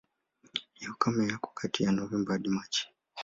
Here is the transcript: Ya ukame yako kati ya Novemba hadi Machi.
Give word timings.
Ya 0.81 0.87
ukame 0.93 1.23
yako 1.31 1.49
kati 1.59 1.77
ya 1.83 1.91
Novemba 1.91 2.33
hadi 2.33 2.49
Machi. 2.55 2.83